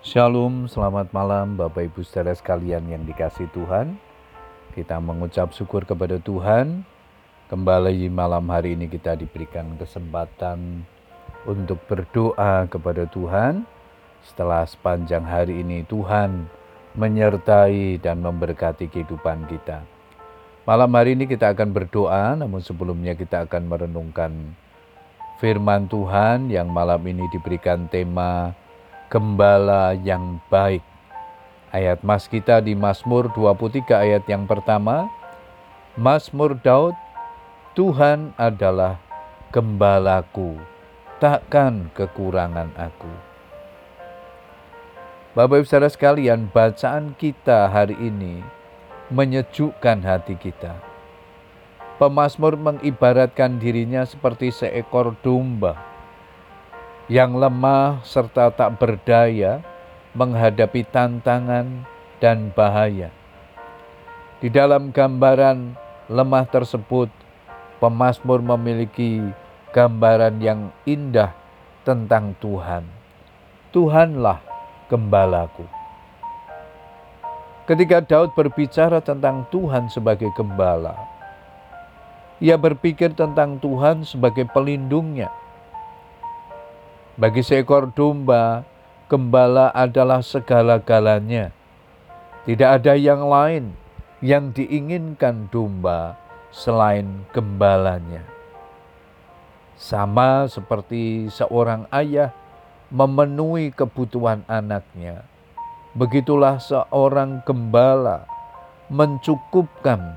[0.00, 4.00] Shalom, selamat malam Bapak Ibu saudara sekalian yang dikasih Tuhan.
[4.72, 6.88] Kita mengucap syukur kepada Tuhan.
[7.52, 10.88] Kembali malam hari ini kita diberikan kesempatan
[11.44, 13.68] untuk berdoa kepada Tuhan.
[14.24, 16.48] Setelah sepanjang hari ini Tuhan
[16.96, 19.84] menyertai dan memberkati kehidupan kita.
[20.64, 24.32] Malam hari ini kita akan berdoa, namun sebelumnya kita akan merenungkan
[25.44, 28.56] firman Tuhan yang malam ini diberikan tema
[29.10, 30.86] gembala yang baik.
[31.74, 35.10] Ayat mas kita di Mazmur 23 ayat yang pertama,
[35.98, 36.94] Mazmur Daud,
[37.74, 39.02] Tuhan adalah
[39.50, 40.58] gembalaku,
[41.18, 43.10] takkan kekurangan aku.
[45.34, 48.42] Bapak Ibu Saudara sekalian, bacaan kita hari ini
[49.10, 50.74] menyejukkan hati kita.
[52.02, 55.89] Pemazmur mengibaratkan dirinya seperti seekor domba
[57.10, 59.58] yang lemah serta tak berdaya
[60.14, 61.82] menghadapi tantangan
[62.22, 63.10] dan bahaya.
[64.38, 65.74] Di dalam gambaran
[66.06, 67.10] lemah tersebut,
[67.82, 69.26] pemazmur memiliki
[69.74, 71.34] gambaran yang indah
[71.82, 72.86] tentang Tuhan.
[73.74, 74.38] Tuhanlah
[74.86, 75.66] gembalaku.
[77.66, 80.94] Ketika Daud berbicara tentang Tuhan sebagai gembala,
[82.38, 85.30] ia berpikir tentang Tuhan sebagai pelindungnya
[87.20, 88.64] bagi seekor domba,
[89.04, 91.52] gembala adalah segala-galanya.
[92.48, 93.76] Tidak ada yang lain
[94.24, 96.16] yang diinginkan domba
[96.48, 98.24] selain gembalanya.
[99.76, 102.32] Sama seperti seorang ayah
[102.88, 105.20] memenuhi kebutuhan anaknya,
[105.92, 108.24] begitulah seorang gembala
[108.88, 110.16] mencukupkan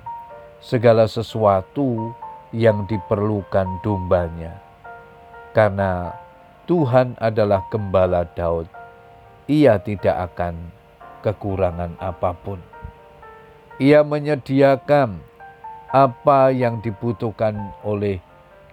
[0.64, 2.16] segala sesuatu
[2.56, 4.64] yang diperlukan dombanya.
[5.52, 6.23] Karena
[6.64, 8.72] Tuhan adalah gembala Daud.
[9.52, 10.72] Ia tidak akan
[11.20, 12.64] kekurangan apa pun.
[13.84, 15.20] Ia menyediakan
[15.92, 18.24] apa yang dibutuhkan oleh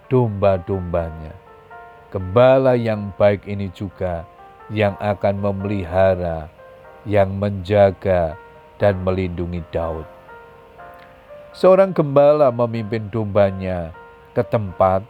[0.07, 1.35] domba-dombanya.
[2.15, 4.23] Gembala yang baik ini juga
[4.71, 6.47] yang akan memelihara,
[7.03, 8.39] yang menjaga,
[8.79, 10.07] dan melindungi Daud.
[11.51, 13.91] Seorang gembala memimpin dombanya
[14.31, 15.03] ke tempat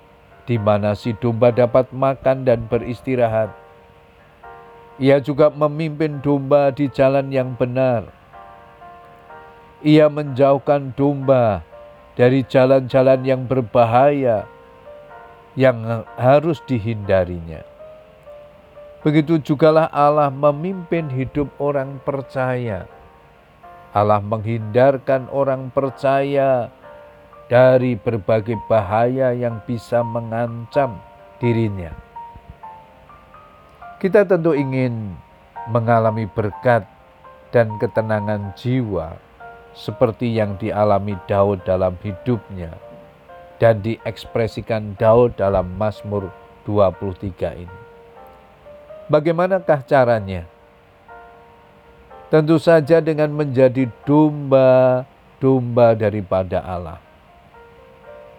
[0.52, 3.56] di mana si domba dapat makan dan beristirahat.
[5.00, 8.12] Ia juga memimpin domba di jalan yang benar.
[9.80, 11.64] Ia menjauhkan domba
[12.20, 14.44] dari jalan-jalan yang berbahaya
[15.56, 17.64] yang harus dihindarinya.
[19.08, 22.92] Begitu jugalah Allah memimpin hidup orang percaya.
[23.96, 26.76] Allah menghindarkan orang percaya
[27.52, 30.96] dari berbagai bahaya yang bisa mengancam
[31.44, 31.92] dirinya.
[34.00, 35.12] Kita tentu ingin
[35.68, 36.88] mengalami berkat
[37.52, 39.20] dan ketenangan jiwa
[39.76, 42.72] seperti yang dialami Daud dalam hidupnya
[43.60, 46.32] dan diekspresikan Daud dalam Mazmur
[46.64, 47.80] 23 ini.
[49.12, 50.48] Bagaimanakah caranya?
[52.32, 57.11] Tentu saja dengan menjadi domba-domba daripada Allah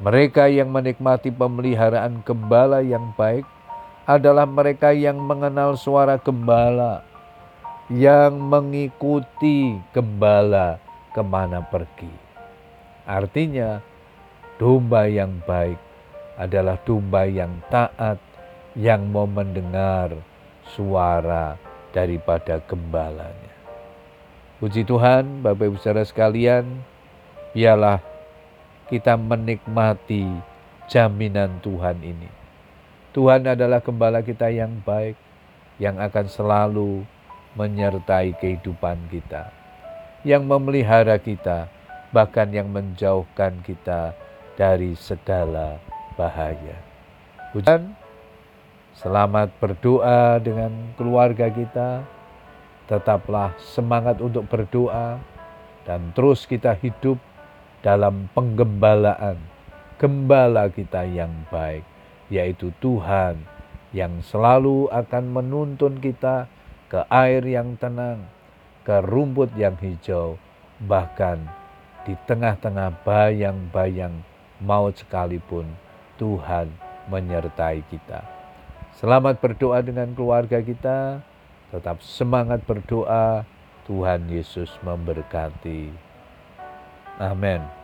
[0.00, 3.44] mereka yang menikmati pemeliharaan gembala yang baik
[4.08, 7.04] adalah mereka yang mengenal suara gembala,
[7.92, 10.80] yang mengikuti gembala
[11.12, 12.10] ke mana pergi.
[13.04, 13.82] Artinya,
[14.58, 15.78] domba yang baik
[16.38, 18.18] adalah domba yang taat,
[18.72, 20.16] yang mau mendengar
[20.72, 21.60] suara
[21.92, 23.52] daripada gembalanya.
[24.58, 26.86] Puji Tuhan, Bapak Ibu Saudara sekalian,
[27.52, 28.11] biarlah
[28.90, 30.26] kita menikmati
[30.90, 32.30] jaminan Tuhan ini.
[33.12, 35.16] Tuhan adalah gembala kita yang baik,
[35.76, 37.04] yang akan selalu
[37.52, 39.52] menyertai kehidupan kita,
[40.24, 41.68] yang memelihara kita,
[42.08, 44.16] bahkan yang menjauhkan kita
[44.56, 45.76] dari segala
[46.16, 46.76] bahaya.
[47.52, 47.92] Hujan,
[48.96, 52.04] selamat berdoa dengan keluarga kita.
[52.88, 55.20] Tetaplah semangat untuk berdoa
[55.88, 57.16] dan terus kita hidup
[57.82, 59.36] dalam penggembalaan
[59.98, 61.86] gembala kita yang baik,
[62.26, 63.42] yaitu Tuhan
[63.94, 66.50] yang selalu akan menuntun kita
[66.90, 68.26] ke air yang tenang,
[68.82, 70.38] ke rumput yang hijau,
[70.82, 71.38] bahkan
[72.02, 74.26] di tengah-tengah bayang-bayang
[74.58, 75.70] maut sekalipun
[76.18, 76.70] Tuhan
[77.06, 78.26] menyertai kita.
[78.98, 81.22] Selamat berdoa dengan keluarga kita,
[81.70, 83.46] tetap semangat berdoa.
[83.82, 86.11] Tuhan Yesus memberkati.
[87.22, 87.81] Amen.